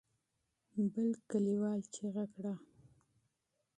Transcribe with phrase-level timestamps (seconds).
[0.93, 2.53] بل کليوال چيغه کړه.